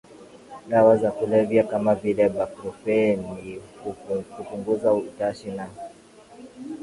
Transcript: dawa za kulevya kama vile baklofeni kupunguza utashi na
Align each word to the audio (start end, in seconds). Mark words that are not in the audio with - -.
dawa 0.67 0.97
za 0.97 1.11
kulevya 1.11 1.63
kama 1.63 1.95
vile 1.95 2.29
baklofeni 2.29 3.61
kupunguza 4.37 4.93
utashi 4.93 5.47
na 5.51 5.69